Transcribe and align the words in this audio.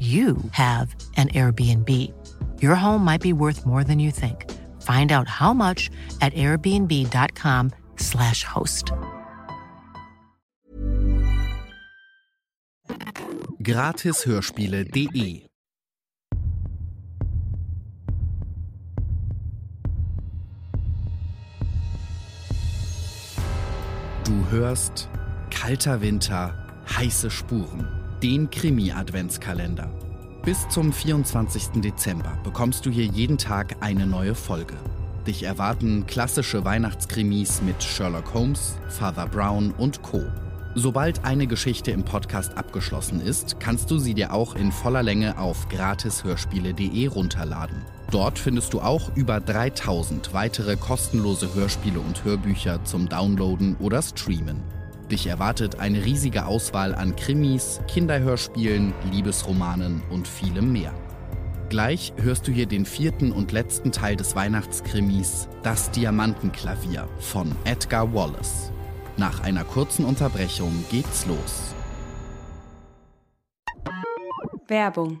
you 0.00 0.36
have 0.50 0.96
an 1.16 1.28
Airbnb. 1.28 1.88
Your 2.60 2.74
home 2.74 3.04
might 3.04 3.20
be 3.20 3.32
worth 3.32 3.64
more 3.64 3.84
than 3.84 4.00
you 4.00 4.10
think. 4.10 4.50
Find 4.82 5.12
out 5.12 5.28
how 5.28 5.54
much 5.54 5.88
at 6.20 6.34
airbnb.com/slash 6.34 8.42
host. 8.44 8.90
Gratishörspiele.de 13.62 15.46
Du 24.24 24.50
hörst 24.50 25.08
Kalter 25.50 26.00
Winter, 26.00 26.54
heiße 26.86 27.30
Spuren, 27.30 27.86
den 28.24 28.48
Krimi-Adventskalender. 28.48 29.90
Bis 30.46 30.66
zum 30.70 30.94
24. 30.94 31.82
Dezember 31.82 32.38
bekommst 32.42 32.86
du 32.86 32.90
hier 32.90 33.04
jeden 33.04 33.36
Tag 33.36 33.76
eine 33.80 34.06
neue 34.06 34.34
Folge. 34.34 34.76
Dich 35.26 35.42
erwarten 35.42 36.06
klassische 36.06 36.64
Weihnachtskrimis 36.64 37.60
mit 37.60 37.82
Sherlock 37.82 38.32
Holmes, 38.32 38.76
Father 38.88 39.26
Brown 39.26 39.72
und 39.72 40.00
Co. 40.00 40.22
Sobald 40.74 41.22
eine 41.26 41.46
Geschichte 41.46 41.90
im 41.90 42.06
Podcast 42.06 42.56
abgeschlossen 42.56 43.20
ist, 43.20 43.60
kannst 43.60 43.90
du 43.90 43.98
sie 43.98 44.14
dir 44.14 44.32
auch 44.32 44.54
in 44.54 44.72
voller 44.72 45.02
Länge 45.02 45.36
auf 45.36 45.68
gratishörspiele.de 45.68 47.06
runterladen. 47.08 47.82
Dort 48.10 48.38
findest 48.38 48.72
du 48.72 48.80
auch 48.80 49.14
über 49.14 49.38
3000 49.40 50.32
weitere 50.32 50.76
kostenlose 50.76 51.54
Hörspiele 51.54 52.00
und 52.00 52.24
Hörbücher 52.24 52.82
zum 52.84 53.06
Downloaden 53.06 53.76
oder 53.80 54.00
Streamen. 54.00 54.62
Dich 55.10 55.26
erwartet 55.26 55.78
eine 55.80 56.04
riesige 56.04 56.46
Auswahl 56.46 56.94
an 56.94 57.14
Krimis, 57.14 57.80
Kinderhörspielen, 57.88 58.94
Liebesromanen 59.12 60.02
und 60.10 60.26
vielem 60.26 60.72
mehr. 60.72 60.94
Gleich 61.68 62.12
hörst 62.16 62.46
du 62.46 62.52
hier 62.52 62.66
den 62.66 62.86
vierten 62.86 63.32
und 63.32 63.52
letzten 63.52 63.92
Teil 63.92 64.16
des 64.16 64.34
Weihnachtskrimis 64.36 65.48
Das 65.62 65.90
Diamantenklavier 65.90 67.08
von 67.18 67.54
Edgar 67.64 68.14
Wallace. 68.14 68.72
Nach 69.16 69.40
einer 69.40 69.64
kurzen 69.64 70.04
Unterbrechung 70.04 70.84
geht's 70.90 71.26
los. 71.26 71.74
Werbung. 74.66 75.20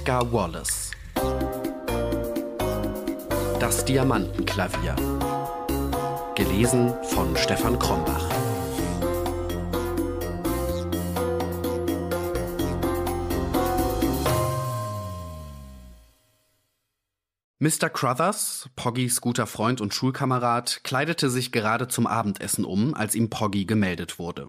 Edgar 0.00 0.32
Wallace 0.32 0.92
Das 3.60 3.84
Diamantenklavier 3.84 4.96
Gelesen 6.34 6.94
von 7.02 7.36
Stefan 7.36 7.78
Krombach 7.78 8.26
Mr. 17.58 17.90
Crothers, 17.90 18.70
Poggys 18.76 19.20
guter 19.20 19.46
Freund 19.46 19.82
und 19.82 19.92
Schulkamerad, 19.92 20.80
kleidete 20.82 21.28
sich 21.28 21.52
gerade 21.52 21.88
zum 21.88 22.06
Abendessen 22.06 22.64
um, 22.64 22.94
als 22.94 23.14
ihm 23.14 23.28
Poggy 23.28 23.66
gemeldet 23.66 24.18
wurde. 24.18 24.48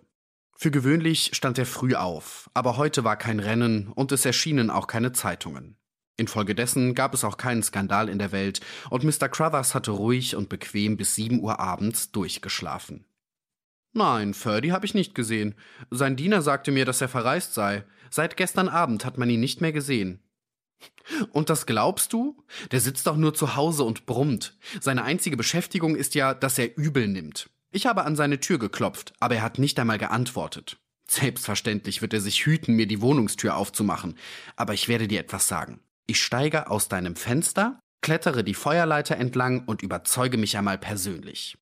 Für 0.62 0.70
gewöhnlich 0.70 1.32
stand 1.34 1.58
er 1.58 1.66
früh 1.66 1.96
auf, 1.96 2.48
aber 2.54 2.78
heute 2.78 3.04
war 3.04 3.18
kein 3.18 3.40
Rennen 3.40 3.88
und 3.88 4.12
es 4.12 4.26
erschienen 4.28 4.70
auch 4.70 4.86
keine 4.86 5.12
Zeitungen. 5.12 5.76
Infolgedessen 6.18 6.94
gab 6.94 7.16
es 7.16 7.24
auch 7.24 7.38
keinen 7.38 7.64
Skandal 7.64 8.08
in 8.08 8.20
der 8.20 8.32
Welt 8.32 8.60
und 8.92 9.04
Mr. 9.04 9.28
Crothers 9.28 9.74
hatte 9.74 9.90
ruhig 9.90 10.36
und 10.36 10.50
bequem 10.50 10.98
bis 10.98 11.16
sieben 11.16 11.40
Uhr 11.40 11.60
abends 11.60 12.12
durchgeschlafen. 12.12 13.06
Nein, 13.94 14.36
Ferdy 14.36 14.70
habe 14.70 14.86
ich 14.86 14.94
nicht 14.94 15.16
gesehen. 15.16 15.56
Sein 15.90 16.16
Diener 16.16 16.44
sagte 16.44 16.70
mir, 16.70 16.86
dass 16.86 17.02
er 17.02 17.10
verreist 17.10 17.56
sei. 17.56 17.84
Seit 18.12 18.38
gestern 18.38 18.70
Abend 18.70 19.04
hat 19.04 19.18
man 19.18 19.32
ihn 19.32 19.40
nicht 19.40 19.62
mehr 19.62 19.74
gesehen. 19.74 20.22
Und 21.32 21.50
das 21.50 21.66
glaubst 21.66 22.14
du? 22.14 22.38
Der 22.70 22.82
sitzt 22.82 23.08
doch 23.08 23.18
nur 23.18 23.34
zu 23.34 23.56
Hause 23.56 23.84
und 23.84 24.06
brummt. 24.06 24.56
Seine 24.80 25.06
einzige 25.06 25.38
Beschäftigung 25.38 25.96
ist 25.96 26.14
ja, 26.14 26.36
dass 26.36 26.60
er 26.60 26.78
übel 26.78 27.08
nimmt. 27.08 27.50
Ich 27.72 27.86
habe 27.86 28.04
an 28.04 28.16
seine 28.16 28.40
Tür 28.40 28.59
geklopft, 28.59 29.14
aber 29.20 29.35
er 29.35 29.41
hat 29.41 29.58
nicht 29.58 29.79
einmal 29.79 29.97
geantwortet. 29.97 30.78
Selbstverständlich 31.09 32.02
wird 32.02 32.14
er 32.14 32.22
sich 32.22 32.46
hüten, 32.46 32.76
mir 32.76 32.88
die 32.88 33.02
Wohnungstür 33.02 33.56
aufzumachen. 33.56 34.18
Aber 34.56 34.73
ich 34.73 34.88
werde 34.88 35.08
dir 35.08 35.20
etwas 35.20 35.47
sagen. 35.47 35.79
Ich 36.08 36.22
steige 36.22 36.70
aus 36.70 36.90
deinem 36.90 37.16
Fenster, 37.16 37.79
klettere 38.02 38.44
die 38.44 38.53
Feuerleiter 38.53 39.18
entlang 39.18 39.66
und 39.66 39.82
überzeuge 39.82 40.38
mich 40.38 40.58
einmal 40.58 40.78
persönlich. 40.78 41.58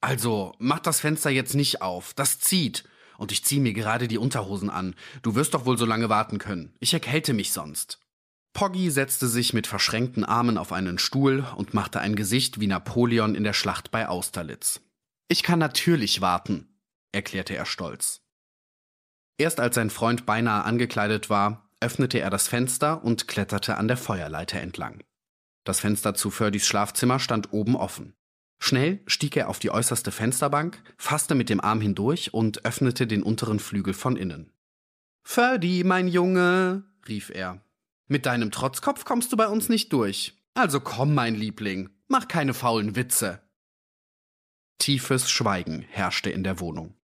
Also, 0.00 0.54
mach 0.58 0.80
das 0.80 1.00
Fenster 1.00 1.30
jetzt 1.30 1.54
nicht 1.54 1.82
auf. 1.82 2.12
Das 2.14 2.38
zieht. 2.38 2.84
Und 3.18 3.32
ich 3.32 3.44
ziehe 3.44 3.60
mir 3.60 3.72
gerade 3.72 4.08
die 4.08 4.18
Unterhosen 4.18 4.68
an. 4.68 4.94
Du 5.22 5.34
wirst 5.34 5.54
doch 5.54 5.64
wohl 5.64 5.78
so 5.78 5.86
lange 5.86 6.08
warten 6.08 6.38
können. 6.38 6.74
Ich 6.80 6.92
erkälte 6.92 7.32
mich 7.32 7.52
sonst. 7.52 7.98
Poggy 8.52 8.90
setzte 8.90 9.26
sich 9.26 9.52
mit 9.52 9.66
verschränkten 9.66 10.24
Armen 10.24 10.58
auf 10.58 10.72
einen 10.72 10.98
Stuhl 10.98 11.46
und 11.56 11.74
machte 11.74 12.00
ein 12.00 12.16
Gesicht 12.16 12.60
wie 12.60 12.66
Napoleon 12.66 13.34
in 13.34 13.44
der 13.44 13.52
Schlacht 13.52 13.90
bei 13.90 14.08
Austerlitz. 14.08 14.80
Ich 15.28 15.42
kann 15.42 15.58
natürlich 15.58 16.20
warten, 16.20 16.68
erklärte 17.12 17.56
er 17.56 17.66
stolz. 17.66 18.22
Erst 19.38 19.60
als 19.60 19.74
sein 19.74 19.90
Freund 19.90 20.24
beinahe 20.24 20.64
angekleidet 20.64 21.28
war, 21.28 21.68
öffnete 21.80 22.20
er 22.20 22.30
das 22.30 22.48
Fenster 22.48 23.04
und 23.04 23.28
kletterte 23.28 23.76
an 23.76 23.88
der 23.88 23.96
Feuerleiter 23.96 24.60
entlang. 24.60 25.02
Das 25.64 25.80
Fenster 25.80 26.14
zu 26.14 26.30
Ferdys 26.30 26.66
Schlafzimmer 26.66 27.18
stand 27.18 27.52
oben 27.52 27.76
offen. 27.76 28.14
Schnell 28.58 29.02
stieg 29.06 29.36
er 29.36 29.48
auf 29.48 29.58
die 29.58 29.70
äußerste 29.70 30.12
Fensterbank, 30.12 30.82
fasste 30.96 31.34
mit 31.34 31.50
dem 31.50 31.60
Arm 31.60 31.80
hindurch 31.80 32.32
und 32.32 32.64
öffnete 32.64 33.06
den 33.06 33.22
unteren 33.22 33.58
Flügel 33.58 33.92
von 33.92 34.16
innen. 34.16 34.52
Ferdi, 35.24 35.82
mein 35.84 36.08
Junge, 36.08 36.84
rief 37.08 37.30
er. 37.30 37.60
Mit 38.06 38.24
deinem 38.26 38.52
Trotzkopf 38.52 39.04
kommst 39.04 39.32
du 39.32 39.36
bei 39.36 39.48
uns 39.48 39.68
nicht 39.68 39.92
durch. 39.92 40.40
Also 40.54 40.80
komm, 40.80 41.14
mein 41.14 41.34
Liebling, 41.34 41.90
mach 42.08 42.28
keine 42.28 42.54
faulen 42.54 42.96
Witze. 42.96 43.42
Tiefes 44.78 45.30
Schweigen 45.30 45.82
herrschte 45.90 46.30
in 46.30 46.44
der 46.44 46.60
Wohnung. 46.60 46.94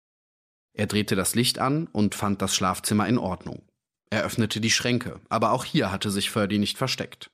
Er 0.75 0.87
drehte 0.87 1.17
das 1.17 1.35
Licht 1.35 1.59
an 1.59 1.87
und 1.89 2.15
fand 2.15 2.41
das 2.43 2.55
Schlafzimmer 2.55 3.07
in 3.09 3.19
Ordnung. 3.19 3.63
Er 4.11 4.25
öffnete 4.25 4.61
die 4.61 4.71
Schränke, 4.71 5.21
aber 5.29 5.53
auch 5.53 5.65
hier 5.65 5.91
hatte 5.91 6.11
sich 6.11 6.31
Ferdi 6.31 6.59
nicht 6.59 6.79
versteckt. 6.79 7.31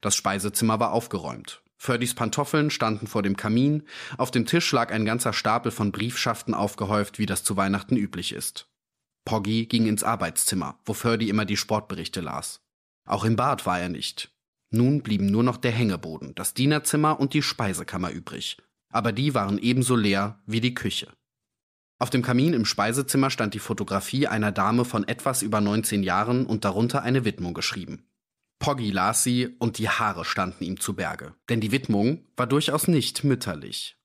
Das 0.00 0.16
Speisezimmer 0.16 0.80
war 0.80 0.92
aufgeräumt. 0.92 1.62
Ferdys 1.76 2.14
Pantoffeln 2.14 2.70
standen 2.70 3.06
vor 3.06 3.22
dem 3.22 3.36
Kamin, 3.36 3.84
auf 4.18 4.30
dem 4.30 4.46
Tisch 4.46 4.70
lag 4.72 4.92
ein 4.92 5.04
ganzer 5.04 5.32
Stapel 5.32 5.72
von 5.72 5.92
Briefschaften 5.92 6.54
aufgehäuft, 6.54 7.18
wie 7.18 7.26
das 7.26 7.42
zu 7.42 7.56
Weihnachten 7.56 7.96
üblich 7.96 8.32
ist. 8.32 8.68
Poggy 9.24 9.66
ging 9.66 9.86
ins 9.86 10.04
Arbeitszimmer, 10.04 10.78
wo 10.84 10.92
Ferdy 10.92 11.28
immer 11.28 11.44
die 11.44 11.56
Sportberichte 11.56 12.20
las. 12.20 12.60
Auch 13.06 13.24
im 13.24 13.36
Bad 13.36 13.66
war 13.66 13.80
er 13.80 13.88
nicht. 13.88 14.30
Nun 14.70 15.02
blieben 15.02 15.26
nur 15.26 15.42
noch 15.42 15.56
der 15.56 15.72
Hängeboden, 15.72 16.34
das 16.34 16.54
Dienerzimmer 16.54 17.18
und 17.18 17.34
die 17.34 17.42
Speisekammer 17.42 18.10
übrig, 18.10 18.58
aber 18.90 19.12
die 19.12 19.34
waren 19.34 19.58
ebenso 19.58 19.96
leer 19.96 20.40
wie 20.46 20.60
die 20.60 20.74
Küche. 20.74 21.08
Auf 21.98 22.10
dem 22.10 22.22
Kamin 22.22 22.54
im 22.54 22.64
Speisezimmer 22.64 23.30
stand 23.30 23.54
die 23.54 23.58
Fotografie 23.58 24.26
einer 24.26 24.52
Dame 24.52 24.84
von 24.84 25.06
etwas 25.06 25.42
über 25.42 25.60
19 25.60 26.02
Jahren 26.02 26.46
und 26.46 26.64
darunter 26.64 27.02
eine 27.02 27.24
Widmung 27.24 27.54
geschrieben. 27.54 28.06
Poggy 28.58 28.90
las 28.90 29.22
sie 29.22 29.48
und 29.58 29.78
die 29.78 29.88
Haare 29.88 30.24
standen 30.24 30.64
ihm 30.64 30.80
zu 30.80 30.94
Berge, 30.94 31.34
denn 31.48 31.60
die 31.60 31.72
Widmung 31.72 32.26
war 32.36 32.46
durchaus 32.46 32.88
nicht 32.88 33.24
mütterlich. 33.24 33.96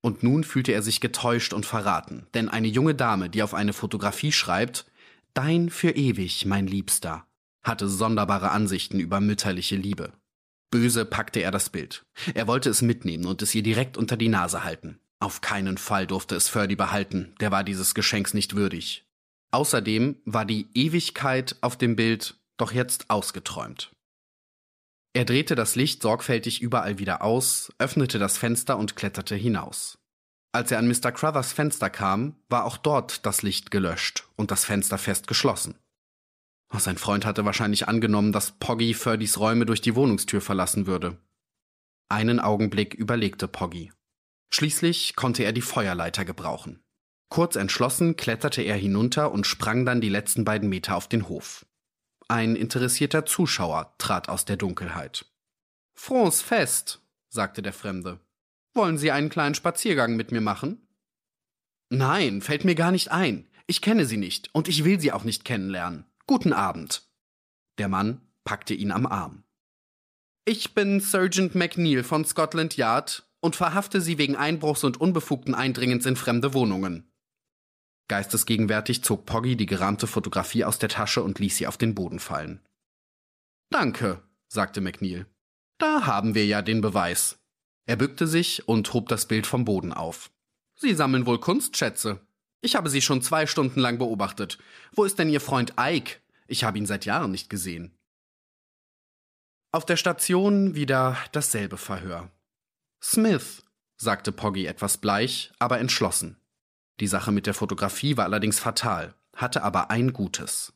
Und 0.00 0.22
nun 0.22 0.44
fühlte 0.44 0.72
er 0.72 0.82
sich 0.82 1.00
getäuscht 1.00 1.52
und 1.52 1.66
verraten, 1.66 2.26
denn 2.34 2.48
eine 2.48 2.68
junge 2.68 2.94
Dame, 2.94 3.28
die 3.28 3.42
auf 3.42 3.54
eine 3.54 3.72
Fotografie 3.72 4.32
schreibt, 4.32 4.86
Dein 5.34 5.70
für 5.70 5.90
ewig, 5.90 6.46
mein 6.46 6.66
Liebster, 6.66 7.26
hatte 7.62 7.88
sonderbare 7.88 8.50
Ansichten 8.50 8.98
über 8.98 9.20
mütterliche 9.20 9.76
Liebe. 9.76 10.12
Böse 10.70 11.04
packte 11.04 11.40
er 11.40 11.50
das 11.50 11.70
Bild. 11.70 12.04
Er 12.34 12.46
wollte 12.46 12.70
es 12.70 12.82
mitnehmen 12.82 13.26
und 13.26 13.42
es 13.42 13.54
ihr 13.54 13.62
direkt 13.62 13.96
unter 13.96 14.16
die 14.16 14.28
Nase 14.28 14.64
halten. 14.64 15.00
Auf 15.20 15.40
keinen 15.40 15.78
Fall 15.78 16.06
durfte 16.06 16.36
es 16.36 16.48
Ferdy 16.48 16.76
behalten, 16.76 17.34
der 17.40 17.50
war 17.50 17.64
dieses 17.64 17.94
Geschenks 17.94 18.34
nicht 18.34 18.54
würdig. 18.54 19.04
Außerdem 19.50 20.16
war 20.24 20.44
die 20.44 20.68
Ewigkeit 20.74 21.56
auf 21.60 21.76
dem 21.76 21.96
Bild 21.96 22.36
doch 22.58 22.72
jetzt 22.72 23.08
ausgeträumt. 23.10 23.92
Er 25.14 25.24
drehte 25.24 25.54
das 25.54 25.74
Licht 25.74 26.02
sorgfältig 26.02 26.60
überall 26.60 26.98
wieder 26.98 27.22
aus, 27.22 27.72
öffnete 27.78 28.18
das 28.18 28.36
Fenster 28.38 28.78
und 28.78 28.94
kletterte 28.94 29.34
hinaus. 29.34 29.98
Als 30.52 30.70
er 30.70 30.78
an 30.78 30.88
Mr. 30.88 31.12
Crothers 31.12 31.52
Fenster 31.52 31.90
kam, 31.90 32.36
war 32.48 32.64
auch 32.64 32.76
dort 32.76 33.26
das 33.26 33.42
Licht 33.42 33.70
gelöscht 33.70 34.28
und 34.36 34.50
das 34.50 34.64
Fenster 34.64 34.98
fest 34.98 35.26
geschlossen. 35.26 35.76
Sein 36.76 36.98
Freund 36.98 37.24
hatte 37.24 37.44
wahrscheinlich 37.44 37.88
angenommen, 37.88 38.32
dass 38.32 38.52
Poggy 38.52 38.94
Ferdys 38.94 39.38
Räume 39.38 39.66
durch 39.66 39.80
die 39.80 39.96
Wohnungstür 39.96 40.40
verlassen 40.40 40.86
würde. 40.86 41.18
Einen 42.08 42.40
Augenblick 42.40 42.94
überlegte 42.94 43.48
Poggy. 43.48 43.92
Schließlich 44.50 45.16
konnte 45.16 45.42
er 45.42 45.52
die 45.52 45.62
Feuerleiter 45.62 46.24
gebrauchen. 46.24 46.80
Kurz 47.30 47.56
entschlossen 47.56 48.16
kletterte 48.16 48.62
er 48.62 48.76
hinunter 48.76 49.32
und 49.32 49.46
sprang 49.46 49.84
dann 49.84 50.00
die 50.00 50.08
letzten 50.08 50.44
beiden 50.44 50.68
Meter 50.68 50.96
auf 50.96 51.08
den 51.08 51.28
Hof. 51.28 51.66
Ein 52.28 52.56
interessierter 52.56 53.26
Zuschauer 53.26 53.94
trat 53.98 54.28
aus 54.28 54.44
der 54.44 54.56
Dunkelheit. 54.56 55.26
Frohes 55.94 56.40
Fest, 56.42 57.02
sagte 57.28 57.60
der 57.60 57.72
Fremde. 57.72 58.20
Wollen 58.74 58.98
Sie 58.98 59.10
einen 59.10 59.30
kleinen 59.30 59.54
Spaziergang 59.54 60.16
mit 60.16 60.30
mir 60.32 60.40
machen? 60.40 60.86
Nein, 61.90 62.40
fällt 62.40 62.64
mir 62.64 62.74
gar 62.74 62.92
nicht 62.92 63.10
ein. 63.10 63.48
Ich 63.66 63.82
kenne 63.82 64.04
Sie 64.04 64.16
nicht 64.16 64.48
und 64.54 64.68
ich 64.68 64.84
will 64.84 65.00
Sie 65.00 65.12
auch 65.12 65.24
nicht 65.24 65.44
kennenlernen. 65.44 66.04
Guten 66.28 66.52
Abend. 66.52 67.08
Der 67.78 67.88
Mann 67.88 68.20
packte 68.44 68.74
ihn 68.74 68.92
am 68.92 69.06
Arm. 69.06 69.44
Ich 70.44 70.74
bin 70.74 71.00
Sergeant 71.00 71.54
McNeil 71.54 72.04
von 72.04 72.26
Scotland 72.26 72.76
Yard 72.76 73.26
und 73.40 73.56
verhafte 73.56 74.02
sie 74.02 74.18
wegen 74.18 74.36
Einbruchs 74.36 74.84
und 74.84 75.00
unbefugten 75.00 75.54
Eindringens 75.54 76.04
in 76.04 76.16
fremde 76.16 76.52
Wohnungen. 76.52 77.10
Geistesgegenwärtig 78.08 79.02
zog 79.02 79.24
Poggy 79.24 79.56
die 79.56 79.64
gerahmte 79.64 80.06
Fotografie 80.06 80.66
aus 80.66 80.78
der 80.78 80.90
Tasche 80.90 81.22
und 81.22 81.38
ließ 81.38 81.56
sie 81.56 81.66
auf 81.66 81.78
den 81.78 81.94
Boden 81.94 82.18
fallen. 82.18 82.60
Danke, 83.70 84.22
sagte 84.48 84.82
McNeil. 84.82 85.24
Da 85.78 86.04
haben 86.04 86.34
wir 86.34 86.44
ja 86.44 86.60
den 86.60 86.82
Beweis. 86.82 87.38
Er 87.86 87.96
bückte 87.96 88.26
sich 88.26 88.68
und 88.68 88.92
hob 88.92 89.08
das 89.08 89.24
Bild 89.28 89.46
vom 89.46 89.64
Boden 89.64 89.94
auf. 89.94 90.30
Sie 90.74 90.92
sammeln 90.92 91.24
wohl 91.24 91.40
Kunstschätze. 91.40 92.20
Ich 92.60 92.74
habe 92.74 92.90
Sie 92.90 93.00
schon 93.00 93.22
zwei 93.22 93.46
Stunden 93.46 93.80
lang 93.80 93.98
beobachtet. 93.98 94.58
Wo 94.92 95.04
ist 95.04 95.18
denn 95.18 95.28
Ihr 95.28 95.40
Freund 95.40 95.74
Ike? 95.78 96.20
Ich 96.46 96.64
habe 96.64 96.78
ihn 96.78 96.86
seit 96.86 97.04
Jahren 97.04 97.30
nicht 97.30 97.50
gesehen. 97.50 97.94
Auf 99.70 99.84
der 99.84 99.96
Station 99.96 100.74
wieder 100.74 101.16
dasselbe 101.32 101.76
Verhör. 101.76 102.30
Smith, 103.02 103.62
sagte 103.96 104.32
Poggy 104.32 104.66
etwas 104.66 104.96
bleich, 104.98 105.52
aber 105.58 105.78
entschlossen. 105.78 106.40
Die 107.00 107.06
Sache 107.06 107.30
mit 107.30 107.46
der 107.46 107.54
Fotografie 107.54 108.16
war 108.16 108.24
allerdings 108.24 108.58
fatal, 108.58 109.14
hatte 109.36 109.62
aber 109.62 109.90
ein 109.90 110.12
Gutes. 110.12 110.72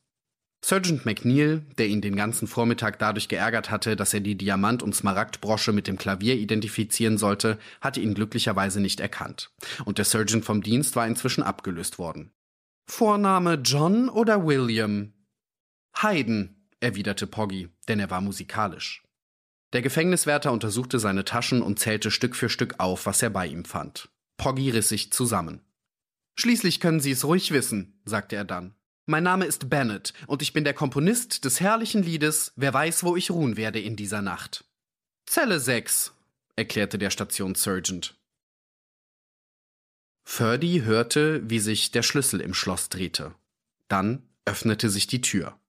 Sergeant 0.65 1.05
McNeil, 1.05 1.65
der 1.77 1.87
ihn 1.87 1.99
den 1.99 2.15
ganzen 2.15 2.47
Vormittag 2.47 2.97
dadurch 2.97 3.27
geärgert 3.27 3.69
hatte, 3.69 3.97
dass 3.97 4.13
er 4.13 4.21
die 4.21 4.37
Diamant- 4.37 4.81
und 4.81 4.95
Smaragdbrosche 4.95 5.73
mit 5.73 5.87
dem 5.87 5.97
Klavier 5.97 6.35
identifizieren 6.35 7.17
sollte, 7.17 7.59
hatte 7.81 7.99
ihn 7.99 8.13
glücklicherweise 8.13 8.79
nicht 8.79 9.01
erkannt. 9.01 9.51
Und 9.83 9.97
der 9.97 10.05
Sergeant 10.05 10.45
vom 10.45 10.63
Dienst 10.63 10.95
war 10.95 11.05
inzwischen 11.05 11.43
abgelöst 11.43 11.99
worden. 11.99 12.31
Vorname 12.89 13.55
John 13.55 14.07
oder 14.07 14.45
William? 14.45 15.11
Hayden, 16.01 16.69
erwiderte 16.79 17.27
Poggy, 17.27 17.67
denn 17.89 17.99
er 17.99 18.09
war 18.09 18.21
musikalisch. 18.21 19.03
Der 19.73 19.81
Gefängniswärter 19.81 20.53
untersuchte 20.53 20.97
seine 20.97 21.25
Taschen 21.25 21.61
und 21.61 21.77
zählte 21.77 22.09
Stück 22.09 22.37
für 22.37 22.47
Stück 22.47 22.75
auf, 22.77 23.05
was 23.05 23.21
er 23.21 23.31
bei 23.31 23.47
ihm 23.47 23.65
fand. 23.65 24.07
Poggy 24.37 24.69
riss 24.69 24.87
sich 24.87 25.11
zusammen. 25.11 25.59
Schließlich 26.39 26.79
können 26.79 27.01
Sie 27.01 27.11
es 27.11 27.25
ruhig 27.25 27.51
wissen, 27.51 27.99
sagte 28.05 28.37
er 28.37 28.45
dann. 28.45 28.75
Mein 29.05 29.23
Name 29.23 29.45
ist 29.45 29.69
Bennett 29.69 30.13
und 30.27 30.41
ich 30.41 30.53
bin 30.53 30.63
der 30.63 30.73
Komponist 30.73 31.43
des 31.43 31.59
herrlichen 31.59 32.03
Liedes 32.03 32.53
Wer 32.55 32.73
weiß, 32.73 33.03
wo 33.03 33.17
ich 33.17 33.31
ruhen 33.31 33.57
werde 33.57 33.81
in 33.81 33.97
dieser 33.97 34.21
Nacht. 34.21 34.63
Zelle 35.25 35.59
6, 35.59 36.13
erklärte 36.55 36.97
der 36.97 37.09
Stationssergeant. 37.09 38.15
Ferdy 40.23 40.83
hörte, 40.85 41.41
wie 41.49 41.59
sich 41.59 41.91
der 41.91 42.01
Schlüssel 42.01 42.39
im 42.39 42.53
Schloss 42.53 42.87
drehte. 42.87 43.35
Dann 43.89 44.23
öffnete 44.45 44.89
sich 44.89 45.05
die 45.05 45.21
Tür. 45.21 45.59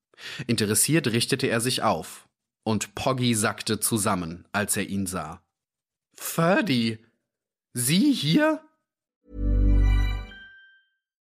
Interessiert 0.46 1.08
richtete 1.08 1.48
er 1.48 1.60
sich 1.60 1.82
auf 1.82 2.28
und 2.62 2.94
Poggy 2.94 3.34
sackte 3.34 3.80
zusammen, 3.80 4.46
als 4.52 4.76
er 4.76 4.88
ihn 4.88 5.06
sah. 5.06 5.42
Ferdy, 6.16 6.98
Sie 7.72 8.12
hier? 8.12 8.64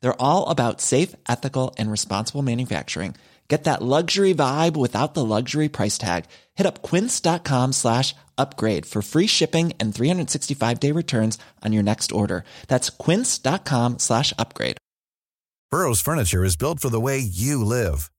They're 0.00 0.22
all 0.22 0.48
about 0.48 0.80
safe, 0.80 1.14
ethical 1.28 1.74
and 1.78 1.90
responsible 1.90 2.42
manufacturing. 2.42 3.14
Get 3.48 3.64
that 3.64 3.82
luxury 3.82 4.34
vibe 4.34 4.76
without 4.76 5.14
the 5.14 5.24
luxury 5.24 5.70
price 5.70 5.96
tag. 5.96 6.26
Hit 6.54 6.66
up 6.66 6.82
quince.com 6.82 7.72
slash 7.72 8.14
upgrade 8.36 8.84
for 8.84 9.00
free 9.00 9.26
shipping 9.26 9.72
and 9.80 9.94
365 9.94 10.78
day 10.80 10.92
returns 10.92 11.38
on 11.64 11.72
your 11.72 11.82
next 11.82 12.12
order. 12.12 12.44
That's 12.68 12.90
quince.com 12.90 13.98
slash 13.98 14.34
upgrade. 14.38 14.76
Burrow's 15.70 16.00
furniture 16.00 16.44
is 16.44 16.56
built 16.56 16.80
for 16.80 16.88
the 16.88 17.00
way 17.00 17.18
you 17.18 17.62
live. 17.64 18.10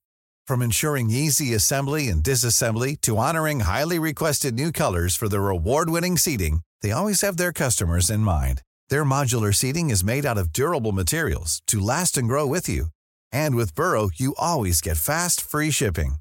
From 0.45 0.61
ensuring 0.61 1.09
easy 1.09 1.53
assembly 1.53 2.09
and 2.09 2.23
disassembly 2.23 2.99
to 3.01 3.17
honoring 3.17 3.61
highly 3.61 3.99
requested 3.99 4.55
new 4.55 4.71
colors 4.71 5.15
for 5.15 5.29
their 5.29 5.49
award 5.49 5.89
winning 5.89 6.17
seating, 6.17 6.61
they 6.81 6.91
always 6.91 7.21
have 7.21 7.37
their 7.37 7.53
customers 7.53 8.09
in 8.09 8.21
mind. 8.21 8.61
Their 8.89 9.05
modular 9.05 9.53
seating 9.53 9.89
is 9.89 10.03
made 10.03 10.25
out 10.25 10.37
of 10.37 10.53
durable 10.53 10.91
materials 10.91 11.61
to 11.67 11.79
last 11.79 12.17
and 12.17 12.27
grow 12.27 12.45
with 12.45 12.69
you. 12.69 12.87
And 13.31 13.55
with 13.55 13.75
Burrow, 13.75 14.09
you 14.15 14.35
always 14.37 14.81
get 14.81 14.97
fast, 14.97 15.41
free 15.41 15.71
shipping. 15.71 16.15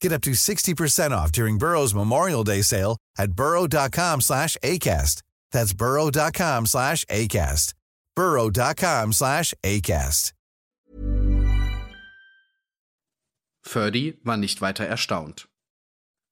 Get 0.00 0.12
up 0.12 0.22
to 0.22 0.32
60% 0.32 1.12
off 1.12 1.32
during 1.32 1.58
Burrow's 1.58 1.94
Memorial 1.94 2.44
Day 2.44 2.62
sale 2.62 2.96
at 3.18 3.32
burrow.com 3.32 4.20
slash 4.20 4.56
ACAST. 4.62 5.22
That's 5.50 5.72
burrow.com 5.72 6.66
slash 6.66 7.04
ACAST. 7.06 7.74
burrow.com 8.14 9.12
slash 9.12 9.54
ACAST. 9.62 10.32
Ferdy 13.62 14.18
war 14.24 14.36
nicht 14.36 14.60
weiter 14.60 14.84
erstaunt. 14.84 15.48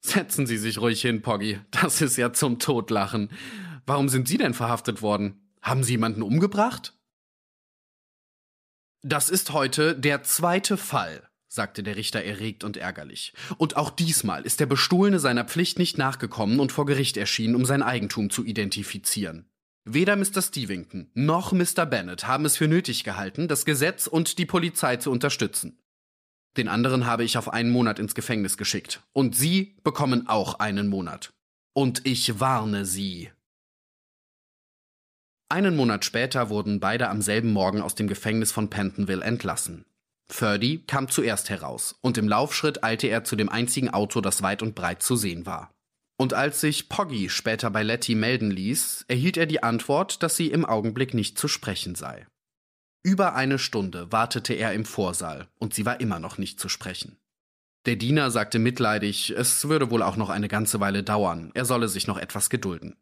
Setzen 0.05 0.47
Sie 0.47 0.59
sich 0.59 0.79
ruhig 0.79 1.01
hin, 1.01 1.23
Poggy. 1.23 1.61
Das 1.71 2.03
ist 2.03 2.19
ja 2.19 2.35
zum 2.35 2.59
Totlachen. 2.59 3.31
Warum 3.87 4.11
sind 4.11 4.29
Sie 4.29 4.37
denn 4.37 4.53
verhaftet 4.53 5.01
worden? 5.01 5.42
Haben 5.63 5.85
Sie 5.85 5.93
jemanden 5.93 6.23
umgebracht? 6.23 6.95
Das 9.03 9.31
ist 9.31 9.53
heute 9.53 9.97
der 9.97 10.23
zweite 10.23 10.77
Fall, 10.77 11.29
sagte 11.49 11.83
der 11.83 11.97
Richter 11.97 12.23
erregt 12.23 12.65
und 12.65 12.77
ärgerlich. 12.77 13.33
Und 13.59 13.77
auch 13.77 13.91
diesmal 13.91 14.45
ist 14.45 14.61
der 14.61 14.67
Bestohlene 14.67 15.19
seiner 15.19 15.45
Pflicht 15.45 15.79
nicht 15.79 15.99
nachgekommen 15.99 16.61
und 16.61 16.73
vor 16.73 16.87
Gericht 16.87 17.17
erschienen, 17.17 17.55
um 17.55 17.65
sein 17.65 17.83
Eigentum 17.83 18.31
zu 18.31 18.45
identifizieren. 18.45 19.49
Weder 19.85 20.15
Mr. 20.17 20.43
Stevington 20.43 21.11
noch 21.15 21.53
Mr. 21.53 21.87
Bennet 21.87 22.27
haben 22.29 22.45
es 22.45 22.57
für 22.57 22.69
nötig 22.69 23.03
gehalten, 23.03 23.49
das 23.49 23.65
Gesetz 23.65 24.07
und 24.07 24.39
die 24.39 24.47
Polizei 24.47 24.97
zu 24.97 25.11
unterstützen. 25.11 25.79
Den 26.57 26.69
anderen 26.69 27.07
habe 27.07 27.25
ich 27.25 27.39
auf 27.39 27.53
einen 27.53 27.71
Monat 27.71 27.99
ins 27.99 28.15
Gefängnis 28.15 28.57
geschickt. 28.57 29.03
Und 29.13 29.35
Sie 29.35 29.77
bekommen 29.83 30.29
auch 30.29 30.61
einen 30.61 30.89
Monat. 30.89 31.33
Und 31.73 32.07
ich 32.07 32.39
warne 32.39 32.85
Sie. 32.85 33.31
Einen 35.53 35.77
Monat 35.77 36.07
später 36.07 36.49
wurden 36.49 36.81
beide 36.81 37.11
am 37.11 37.21
selben 37.21 37.53
Morgen 37.53 37.83
aus 37.83 37.95
dem 37.95 38.09
Gefängnis 38.09 38.51
von 38.53 38.71
Pentonville 38.71 39.23
entlassen. 39.23 39.85
Ferdy 40.31 40.83
kam 40.87 41.11
zuerst 41.11 41.51
heraus, 41.51 41.95
und 42.01 42.17
im 42.17 42.27
Laufschritt 42.27 42.83
eilte 42.83 43.09
er 43.09 43.25
zu 43.25 43.37
dem 43.37 43.51
einzigen 43.51 43.91
Auto, 43.91 44.23
das 44.23 44.41
weit 44.41 44.63
und 44.63 44.75
breit 44.75 45.03
zu 45.03 45.15
sehen 45.15 45.45
war. 45.45 45.71
Und 46.17 46.33
als 46.33 46.63
sich 46.63 46.89
Poggy 46.89 47.29
später 47.29 47.71
bei 47.71 47.83
Letty 47.83 48.15
melden 48.15 48.51
ließ, 48.51 49.05
erhielt 49.09 49.37
er 49.37 49.45
die 49.45 49.63
Antwort, 49.63 50.23
dass 50.23 50.39
sie 50.39 50.47
im 50.47 50.65
Augenblick 50.65 51.13
nicht 51.13 51.37
zu 51.37 51.49
sprechen 51.49 51.97
sei. 51.97 52.27
Über 53.03 53.35
eine 53.35 53.59
Stunde 53.59 54.11
wartete 54.11 54.55
er 54.55 54.73
im 54.73 54.87
Vorsaal, 54.87 55.49
und 55.59 55.75
sie 55.75 55.85
war 55.85 56.01
immer 56.01 56.19
noch 56.19 56.39
nicht 56.39 56.61
zu 56.61 56.71
sprechen. 56.71 57.19
Der 57.85 57.97
Diener 57.97 58.31
sagte 58.31 58.59
mitleidig, 58.59 59.35
es 59.37 59.69
würde 59.69 59.91
wohl 59.91 60.03
auch 60.03 60.17
noch 60.17 60.31
eine 60.31 60.49
ganze 60.49 60.81
Weile 60.81 61.03
dauern, 61.03 61.51
er 61.53 61.67
solle 61.67 61.89
sich 61.89 62.07
noch 62.07 62.17
etwas 62.17 62.49
gedulden. 62.49 62.97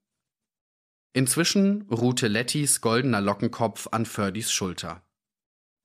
Inzwischen 1.13 1.83
ruhte 1.91 2.29
Lettys 2.29 2.81
goldener 2.81 3.21
Lockenkopf 3.21 3.89
an 3.91 4.07
Ferdys 4.07 4.53
Schulter. 4.53 5.03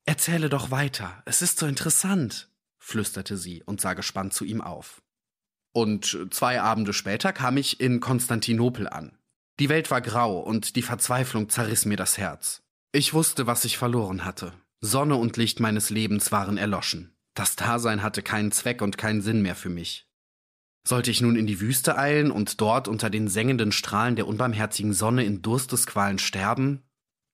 Erzähle 0.05 0.49
doch 0.49 0.69
weiter, 0.69 1.23
es 1.25 1.41
ist 1.41 1.57
so 1.57 1.65
interessant, 1.65 2.49
flüsterte 2.77 3.37
sie 3.37 3.63
und 3.63 3.81
sah 3.81 3.93
gespannt 3.93 4.33
zu 4.33 4.45
ihm 4.45 4.61
auf. 4.61 5.01
Und 5.73 6.27
zwei 6.29 6.61
Abende 6.61 6.93
später 6.93 7.33
kam 7.33 7.57
ich 7.57 7.79
in 7.79 7.99
Konstantinopel 7.99 8.87
an. 8.87 9.17
Die 9.59 9.69
Welt 9.69 9.89
war 9.89 10.01
grau 10.01 10.39
und 10.39 10.75
die 10.75 10.83
Verzweiflung 10.83 11.49
zerriss 11.49 11.85
mir 11.85 11.97
das 11.97 12.17
Herz. 12.17 12.61
Ich 12.91 13.13
wusste, 13.13 13.47
was 13.47 13.65
ich 13.65 13.77
verloren 13.77 14.25
hatte. 14.25 14.53
Sonne 14.79 15.15
und 15.15 15.37
Licht 15.37 15.59
meines 15.59 15.89
Lebens 15.89 16.31
waren 16.31 16.57
erloschen. 16.57 17.15
Das 17.33 17.55
Dasein 17.55 18.03
hatte 18.03 18.21
keinen 18.21 18.51
Zweck 18.51 18.81
und 18.81 18.97
keinen 18.97 19.21
Sinn 19.21 19.41
mehr 19.41 19.55
für 19.55 19.69
mich. 19.69 20.07
Sollte 20.87 21.09
ich 21.09 21.19
nun 21.19 21.35
in 21.35 21.47
die 21.47 21.59
Wüste 21.59 21.97
eilen 21.97 22.29
und 22.29 22.61
dort 22.61 22.87
unter 22.87 23.09
den 23.09 23.27
sengenden 23.27 23.71
Strahlen 23.71 24.15
der 24.15 24.27
unbarmherzigen 24.27 24.93
Sonne 24.93 25.25
in 25.25 25.41
Durstesqualen 25.41 26.19
sterben? 26.19 26.83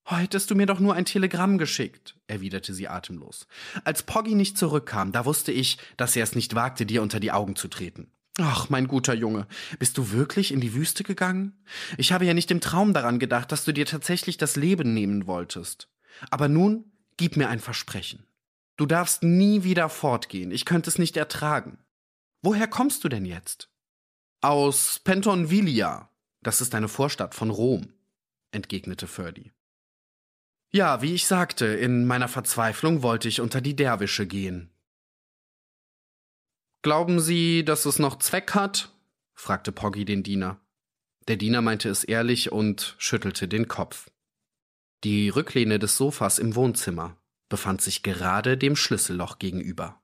Oh, 0.09 0.15
hättest 0.15 0.49
du 0.49 0.55
mir 0.55 0.65
doch 0.65 0.79
nur 0.79 0.95
ein 0.95 1.05
Telegramm 1.05 1.57
geschickt, 1.57 2.15
erwiderte 2.27 2.73
sie 2.73 2.87
atemlos. 2.87 3.47
Als 3.83 4.03
Poggy 4.03 4.35
nicht 4.35 4.57
zurückkam, 4.57 5.11
da 5.11 5.25
wusste 5.25 5.51
ich, 5.51 5.77
dass 5.97 6.15
er 6.15 6.23
es 6.23 6.33
nicht 6.33 6.55
wagte, 6.55 6.85
dir 6.85 7.01
unter 7.01 7.19
die 7.19 7.31
Augen 7.31 7.55
zu 7.57 7.67
treten. 7.67 8.11
Ach, 8.39 8.69
mein 8.69 8.87
guter 8.87 9.13
Junge, 9.13 9.45
bist 9.77 9.97
du 9.97 10.11
wirklich 10.11 10.53
in 10.53 10.61
die 10.61 10.73
Wüste 10.73 11.03
gegangen? 11.03 11.61
Ich 11.97 12.13
habe 12.13 12.25
ja 12.25 12.33
nicht 12.33 12.49
im 12.51 12.61
Traum 12.61 12.93
daran 12.93 13.19
gedacht, 13.19 13.51
dass 13.51 13.65
du 13.65 13.73
dir 13.73 13.85
tatsächlich 13.85 14.37
das 14.37 14.55
Leben 14.55 14.93
nehmen 14.93 15.27
wolltest. 15.27 15.89
Aber 16.29 16.47
nun 16.47 16.85
gib 17.17 17.35
mir 17.35 17.49
ein 17.49 17.59
Versprechen. 17.59 18.25
Du 18.77 18.85
darfst 18.85 19.23
nie 19.23 19.63
wieder 19.63 19.89
fortgehen, 19.89 20.51
ich 20.51 20.65
könnte 20.65 20.89
es 20.89 20.97
nicht 20.97 21.17
ertragen. 21.17 21.77
Woher 22.41 22.67
kommst 22.67 23.03
du 23.03 23.09
denn 23.09 23.25
jetzt? 23.25 23.69
Aus 24.41 24.99
Pentonvillia. 24.99 26.09
Das 26.41 26.59
ist 26.59 26.73
eine 26.73 26.87
Vorstadt 26.87 27.35
von 27.35 27.51
Rom, 27.51 27.93
entgegnete 28.51 29.05
Ferdy. 29.05 29.51
Ja, 30.71 31.01
wie 31.01 31.13
ich 31.13 31.27
sagte, 31.27 31.65
in 31.65 32.05
meiner 32.05 32.27
Verzweiflung 32.27 33.03
wollte 33.03 33.27
ich 33.27 33.41
unter 33.41 33.61
die 33.61 33.75
Derwische 33.75 34.25
gehen. 34.25 34.71
Glauben 36.81 37.19
Sie, 37.19 37.63
dass 37.63 37.85
es 37.85 37.99
noch 37.99 38.17
Zweck 38.17 38.55
hat? 38.55 38.91
fragte 39.33 39.71
Poggy 39.71 40.05
den 40.05 40.23
Diener. 40.23 40.59
Der 41.27 41.35
Diener 41.35 41.61
meinte 41.61 41.89
es 41.89 42.03
ehrlich 42.03 42.51
und 42.51 42.95
schüttelte 42.97 43.47
den 43.47 43.67
Kopf. 43.67 44.09
Die 45.03 45.29
Rücklehne 45.29 45.77
des 45.77 45.97
Sofas 45.97 46.39
im 46.39 46.55
Wohnzimmer 46.55 47.17
befand 47.49 47.81
sich 47.81 48.01
gerade 48.01 48.57
dem 48.57 48.75
Schlüsselloch 48.75 49.37
gegenüber. 49.37 50.00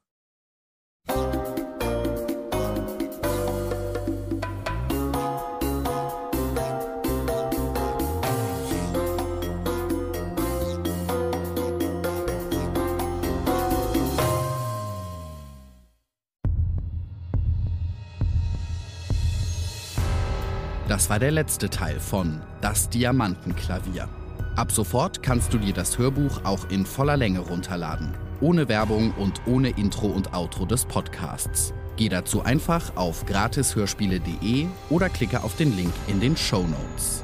Das 20.97 21.11
war 21.11 21.19
der 21.19 21.29
letzte 21.29 21.69
Teil 21.69 21.99
von 21.99 22.41
Das 22.59 22.89
Diamantenklavier. 22.89 24.09
Ab 24.55 24.71
sofort 24.71 25.21
kannst 25.21 25.53
du 25.53 25.59
dir 25.59 25.71
das 25.71 25.99
Hörbuch 25.99 26.43
auch 26.43 26.71
in 26.71 26.87
voller 26.87 27.15
Länge 27.17 27.41
runterladen. 27.41 28.15
Ohne 28.41 28.67
Werbung 28.67 29.11
und 29.11 29.39
ohne 29.45 29.69
Intro 29.69 30.07
und 30.07 30.33
Outro 30.33 30.65
des 30.65 30.85
Podcasts. 30.85 31.71
Geh 31.97 32.09
dazu 32.09 32.41
einfach 32.41 32.95
auf 32.95 33.27
gratishörspiele.de 33.27 34.65
oder 34.89 35.09
klicke 35.09 35.43
auf 35.43 35.55
den 35.55 35.77
Link 35.77 35.93
in 36.07 36.19
den 36.19 36.35
Show 36.35 36.65
Notes. 36.65 37.23